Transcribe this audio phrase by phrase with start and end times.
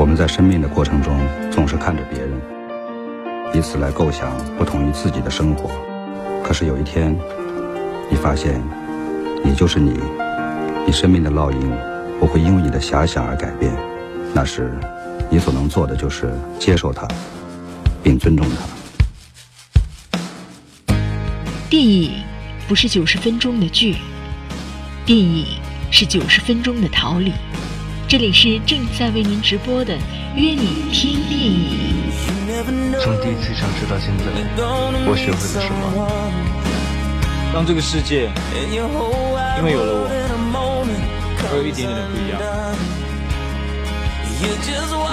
[0.00, 1.14] 我们在生命的过程中
[1.52, 2.30] 总是看着别人，
[3.52, 5.70] 以此来构想不同于自己的生活。
[6.42, 7.14] 可是有一天，
[8.10, 8.62] 你发现，
[9.44, 10.00] 你就是你，
[10.86, 11.70] 你生命的烙印
[12.18, 13.70] 不会因为你的遐想而改变。
[14.32, 14.72] 那时，
[15.28, 17.06] 你所能做的就是接受它，
[18.02, 18.56] 并尊重它。
[21.68, 22.10] 电影
[22.66, 23.96] 不是九十分钟的剧，
[25.04, 25.44] 电影
[25.90, 27.34] 是九十分钟的逃离。
[28.10, 29.94] 这里是正在为您直播的
[30.34, 32.10] 《约你听电影》。
[33.00, 34.24] 从第一次相识到现在，
[35.06, 35.86] 我学会了什么？
[37.54, 38.28] 让这个世界
[38.74, 38.82] 因
[39.62, 40.10] 为有了我，
[41.52, 42.42] 而有一点点的不一样。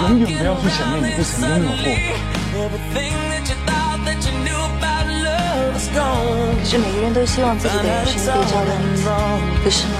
[0.10, 1.94] 永远不要去想念你不曾拥有过。
[6.58, 9.06] 可是每个人都希望自己的人生被照亮一次，
[9.64, 9.94] 不是吗？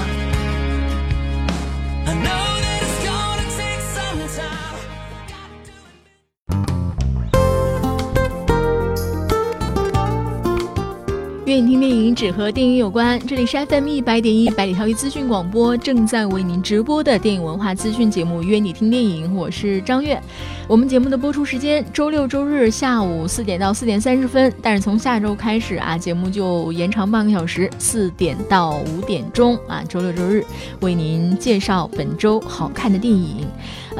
[11.48, 20.20] 愿听电影只和电影有关，这里是 FM 一百点一百里挑一资讯广播，正在为您直播的电影文化资讯节目《约你听电影》，我是张悦。
[20.68, 30.44] 我们节目的播出时间周六周日下午四点到四点三十分，但是从下周开始啊，节目就延长半个小时，四点到五点钟啊，周六周日
[30.80, 33.46] 为您介绍本周好看的电影。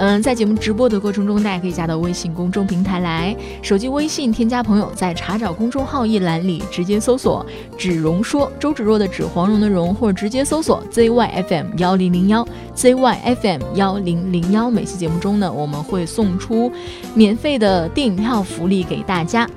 [0.00, 7.44] 嗯，在节目直播的过程中，大家可以加到微信公众平台来，手机微信添加朋友，在查找公众号一栏里直接搜索
[7.76, 14.70] “芷蓉说”，周芷若的芷，黄蓉的蓉，或者直接搜索 ZYFM 幺零零幺 ZYFM 幺零零幺。
[14.70, 16.70] 每期节目中呢，我们会送出
[17.14, 19.50] 免费的电影票福利给大家。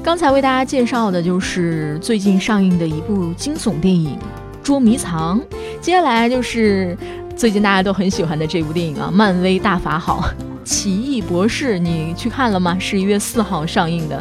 [0.00, 4.16] 刚才为大家介绍的就是最近上映的一部惊悚电影
[4.62, 5.40] 《捉迷藏》，
[5.80, 6.96] 接下来就是。
[7.38, 10.28] 最近大家都很喜欢的这部电影啊，漫威大法好，
[10.68, 12.76] 《奇异博士》，你去看了吗？
[12.80, 14.20] 十一月四号上映的，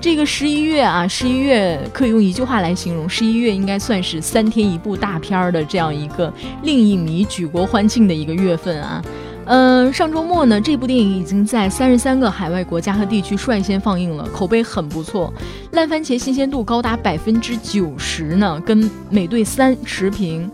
[0.00, 6.32] 这个十一月啊，十一月可以用一句话来形容，十一月应该算是三天一部大片儿的这样一个
[6.62, 9.04] 令影迷举国欢庆的一个月份啊。
[9.44, 15.30] 嗯，上周末呢，这部电影已经在三十三个海外国家和地区率先放映了，口碑很不错，
[15.72, 20.50] 烂番茄新鲜度高达百分之九十呢，跟《美队三》持平。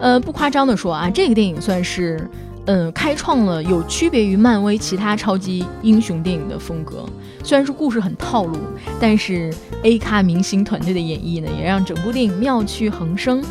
[0.00, 2.28] 呃，不夸张的说啊，这个电影算是，
[2.64, 7.04] 嗯，开创了有区别于漫威其他超级英雄电影的风格。
[7.42, 8.56] 虽然说故事很套路，
[8.98, 9.52] 但是
[9.82, 13.42] A 咖明星团队的演绎呢，也让整部电影妙趣横生。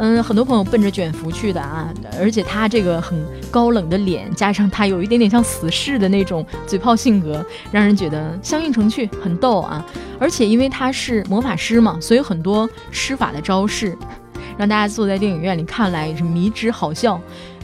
[0.00, 3.18] 嗯，很多朋友奔着卷福去的啊，而且他这个很
[3.50, 9.84] 高冷的脸，加上他有一点点像死侍的那种嘴炮性格，让人觉得相映成趣，很逗啊。
[10.18, 13.96] 而且因为他是魔法师嘛，所以很多施法的招式。
[14.58, 17.18] 让大家坐在电影院里看来是迷之好笑，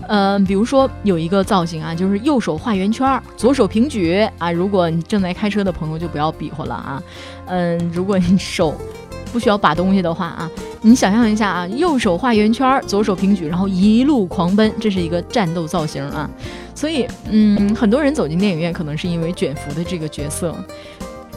[0.06, 4.50] 呃，比如说有一个造型啊，就是右手画圆圈，左手平举啊。
[4.50, 7.02] 如果你正在开车的朋友就不要比划了啊，
[7.46, 8.74] 嗯，如果你手
[9.32, 10.48] 不需要把东西的话啊，
[10.82, 16.30] 你想象一下啊，右手画圆圈，左手平举，然后一路狂奔，这是一个战斗造型啊。
[16.76, 20.54] 所以，嗯，很多人走进电影院可能是因为卷福的这个角色。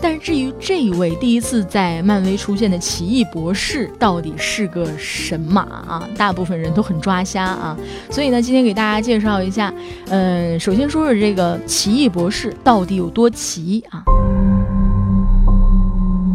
[0.02, 6.08] 但是至于这一位第一次在漫威出现的奇异博士到底是个神马啊？
[6.18, 7.78] 大部分人都很抓瞎啊。
[8.10, 9.74] 所以呢，今天给大家介绍一下，
[10.10, 14.04] 嗯，首先说说这个奇异博士到底有多奇啊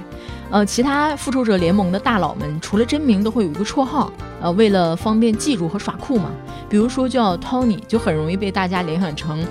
[0.50, 4.10] 呃，其他复仇者联盟的大佬们除了真名都会有一个绰号，
[4.40, 6.30] 呃，为了方便记住和耍酷嘛。
[6.68, 9.44] 比如说叫 Tony，就很容易被大家联想成。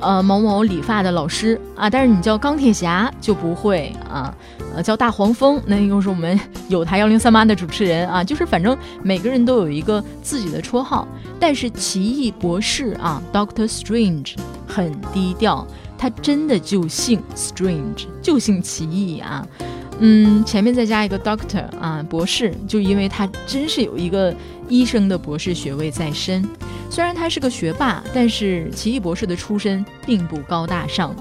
[0.00, 4.34] 呃，某某理发的老师啊，但是你叫钢铁侠就不会啊，
[4.74, 11.06] 呃，叫大黄蜂，那又是我们有台幺零三八的主持人啊，就是反正每个人都有一个自己的绰号，
[11.40, 14.34] 但是奇异博士啊，Doctor Strange
[14.66, 15.66] 很低调，
[15.96, 19.46] 他真的就姓 Strange，就姓奇异啊。
[20.00, 24.32] 嗯，前面再加一个 doctor 啊，博士，就因为他真是有一个
[24.68, 26.48] 医生的博士学位在身。
[26.90, 31.14] 虽然他是个学霸，但是奇异博士的出身并不高大上。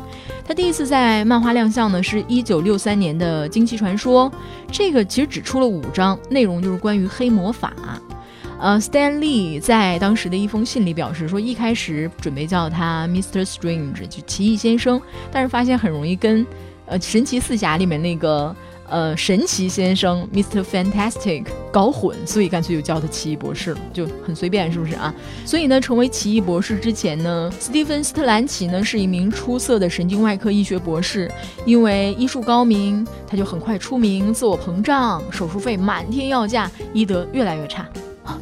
[0.45, 4.31] 他第一次在漫画亮相呢，是一九六三年的《惊奇传说》，
[4.71, 7.73] 这个其实只出了五章，内容就是关于黑魔法。
[8.59, 13.45] 呃，Stan Lee 在当时的一封信里表示说，一开始准备叫他 Mr.
[13.45, 14.99] Strange，就奇异先生，
[15.31, 16.47] 但是发现很容易跟
[16.85, 18.55] 呃神奇四侠里面那个。
[18.89, 20.63] 呃，神奇先生 Mr.
[20.63, 25.13] Fantastic 搞混，所以干脆就叫他奇异博士了，就很随便，是不是啊？
[25.45, 31.29] 所以呢，成为奇异博士之前呢，斯蒂芬斯特兰奇呢是一名出色的神经外科医学博士，
[31.65, 37.85] 因为医术高明，他就很快出名，自我膨胀，手术费满天要价，医德越来越差！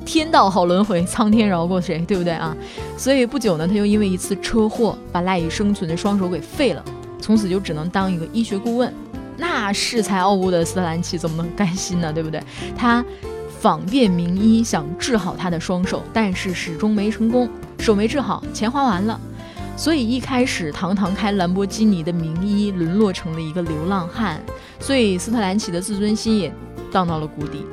[0.06, 2.56] 天道好轮回，苍天饶过谁，对不对啊？
[2.98, 6.84] 所以不久呢，他又因为一次车祸把赖以生存的双手给废了，
[7.20, 8.94] 从此就只能当一个医学顾问。
[9.38, 12.12] 那恃才傲物的斯特兰奇怎么能甘心呢？
[12.14, 12.42] 对不对？
[12.76, 13.04] 他
[13.60, 17.50] 访遍名医，想治好他的双手，但是始终没成功。
[17.80, 19.20] 手没治好，钱花完了，
[19.76, 24.42] 所以一开始堂堂开兰博基尼的名医，沦落成了一个流浪汉。
[24.80, 26.54] 所以斯特兰奇的自尊心也
[26.92, 27.66] 荡到了谷底。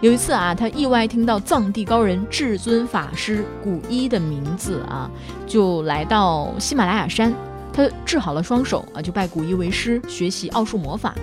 [0.00, 5.10] 有一次啊，他意外听到藏地高人至尊法师古一的名字啊，
[5.46, 7.34] 就来到喜马拉雅山。
[7.72, 11.14] 他治好了双手啊，就拜古一为师，学习奥数魔法。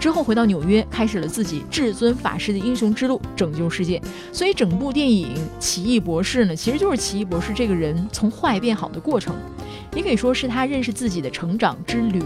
[0.00, 4.02] 之后回到纽约，开始了自己至尊法师的英雄之路，拯救世界。
[4.32, 5.28] 所以整部电影
[5.60, 9.36] 《奇异博士》呢，其实就是奇异博士这个人从坏变好的过程，
[9.94, 12.20] 也可以说是他认识自己的成长之旅。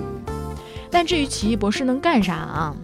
[0.91, 2.75] 但至于奇异博士能干啥啊？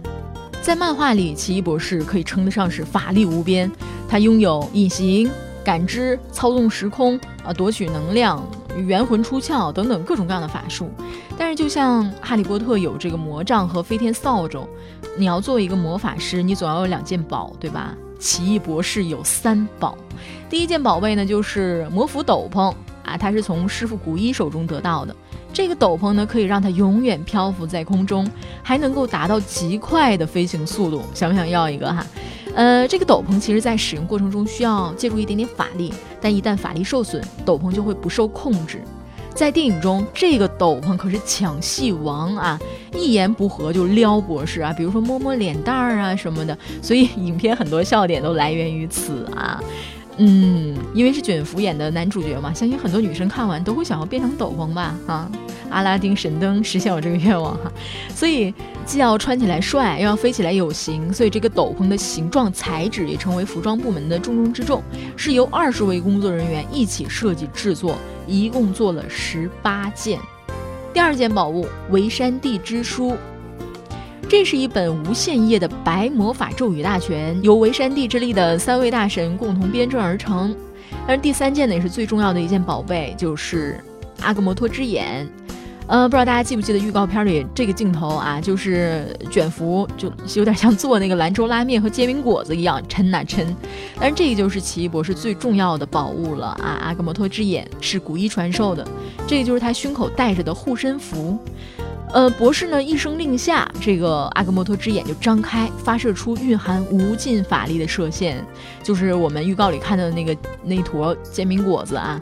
[0.61, 3.69] 在漫画里，奇异博士可以称得上是法力无边，
[4.07, 5.27] 他拥有隐形、
[5.63, 8.47] 感知、操纵时空啊，夺取能量。
[8.77, 10.89] 元魂出窍等等各种各样的法术，
[11.37, 14.67] 但是就像哈利波特有这个魔杖和飞天扫帚，
[15.17, 17.95] 你要做一个魔法师，你总要有两件宝，对吧？
[18.19, 19.97] 奇异博士有三宝，
[20.49, 22.73] 第一件宝贝呢就是魔符斗篷
[23.03, 25.13] 啊，他是从师傅古一手中得到的。
[25.51, 28.27] 这个斗篷呢可以让它永远漂浮在空中，
[28.63, 31.03] 还能够达到极快的飞行速度。
[31.13, 32.03] 想不想要一个哈？
[32.55, 38.81] 呃，这个斗篷其实，在使用过程中需要借助一点点法力，但一旦法力受损，斗篷就会不受控制。
[39.33, 42.59] 在电影中，这个斗篷可是抢戏王啊，
[42.95, 49.59] 一言不合就撩博士啊，比如说摸摸脸蛋儿啊什么的，所以影片很多笑点都来源于此啊。
[50.17, 54.95] 嗯，因为是卷福演的男主角嘛，相信很多女生看完都会想要变成斗篷吧？
[55.07, 55.31] 啊，
[55.71, 57.71] 阿拉丁神灯实现我这个愿望哈。
[58.13, 58.53] 所以
[58.85, 64.83] 既要穿起来帅，又要飞起来有型，所以这个斗篷的形状材质也成为服装部门的重中之重，
[65.17, 70.19] 是由二十位工作人员一起设计制作，一共做了十八件。
[70.93, 73.11] 第二件宝物《维山地之书》。
[74.29, 80.55] 这是一本无限页的白魔法咒语大全，由维山地之力的三位大神共同编撰而成。
[81.07, 83.79] 而第三件呢，也是最重要的一件宝贝，就是
[84.21, 85.27] 阿格摩托之眼。
[85.85, 93.45] 呃，不知道大家记不记得预告片里这个镜头啊，就是卷福就有点像做那个兰州拉面和煎饼果子一样抻呐抻。
[93.99, 96.79] 但是这个就是奇异博士最重要的宝物了啊！
[96.81, 98.87] 阿格摩托之眼是古一传授的，
[99.27, 101.37] 这个就是他胸口戴着的护身符。
[102.13, 108.45] 呃，博士呢一声令下，这个阿格摩托之眼就张开，发射出蕴含无尽法力的射线，
[108.83, 112.21] 就是我们预告里看到的那个那坨煎饼果子啊。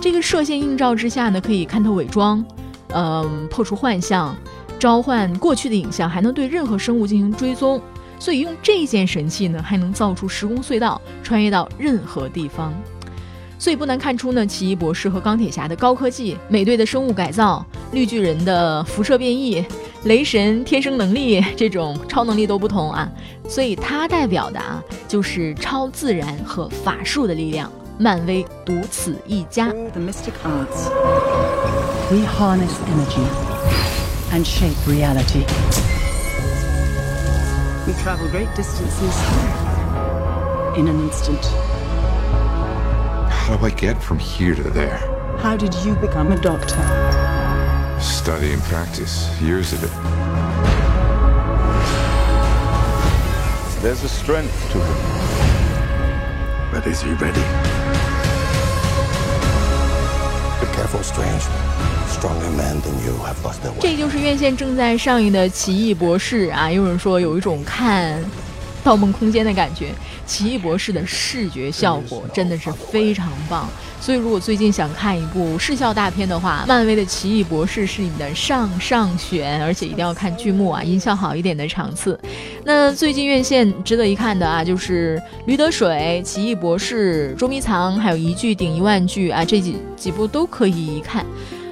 [0.00, 2.44] 这个射线映照之下呢，可以看透伪装，
[2.88, 4.36] 嗯，破除幻象，
[4.76, 7.80] 召唤过去的影像，还能对任何生物进行追踪。
[8.18, 12.74] 所以用这件神器呢，还能造出时空隧道，穿越到任何地方。
[13.58, 19.64] 所以不难看出呢，奇异博士和钢铁侠的高科技、美队的生物改造、绿巨人的辐射变异、
[20.04, 23.10] 雷神天生能力这种超能力都不同啊。
[23.48, 27.70] 所以它代表的啊，就是超自然和法术的力量。
[27.98, 29.66] 漫威独此一家。
[29.92, 30.88] The mystic arts.
[32.12, 33.26] We harness energy
[34.32, 35.44] and shape reality.
[37.86, 39.16] We travel great distances
[40.76, 41.67] in an instant.
[43.47, 44.97] How do I get from here to there?
[45.39, 46.79] How did you become a doctor?
[47.99, 49.91] Study and practice, years of it.
[53.81, 54.97] There's a strength to him.
[56.71, 57.43] But is he ready?
[60.61, 61.43] Be careful, Strange.
[62.07, 63.79] Stronger men than you have lost their way.
[63.81, 66.71] 这就是院线正在上映的《奇异博士》啊！
[66.71, 68.21] 有人说有一种看《
[68.82, 69.90] 盗梦空间》的感觉。
[70.26, 73.66] 奇异博士的视觉效果真的是非常棒，
[73.98, 82.18] 所以如果最近想看一部视效大片的话，漫威的奇异博士是你的上上选，而且一定要看剧目啊，音效好一点的场次。
[82.64, 91.24] 那最近院线值得一看的啊，就是《驴得水》、奇异博士、捉迷藏，还有一句顶一万句啊，这几几部都可以一看。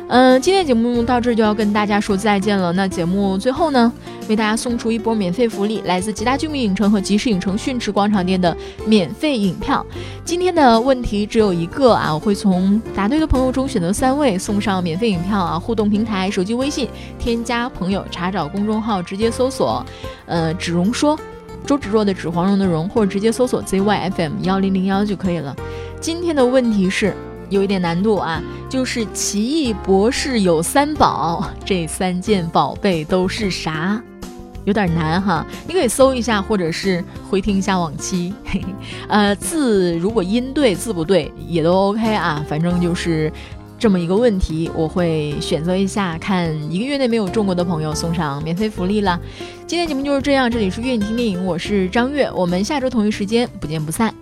[0.08, 2.72] 嗯，今天节目到这就要跟大家说再见了。
[2.72, 3.92] 那节目最后呢，
[4.28, 9.84] 为大家送出一波免费福利，来自吉大剧目影城和吉时影城训驰广场店的免费影票。
[10.24, 15.58] 今天的问题只有一个啊，我会从答对的朋友中选择三位送上免费影票啊。
[15.58, 19.84] 互动平台手机微信添加朋友，查找公众号直接搜索，
[20.26, 21.18] 呃，芷蓉说，
[21.66, 25.56] 周芷若的芷，黄蓉的蓉，或者直接搜索 ZYFM 幺零零幺就可以了。
[26.00, 27.12] 今天的问题是
[27.48, 34.02] 有一点难度啊，就是奇异博士有三宝，这三件宝贝都是啥？
[34.64, 38.34] 有点难哈，你可以搜一下，或者是回听一下往期。
[38.44, 38.66] 嘿 嘿
[39.06, 43.32] 呃，字如果音对，字不对也都 OK 啊，反正就是
[43.78, 49.20] 这么一个问题，我会选择一下，看一个月内没有中过的朋友送上免费福利了。
[49.68, 54.12] 今天节目就是这样，这里是粤影听电影，我是张悦，我们下周同一时间不见不散。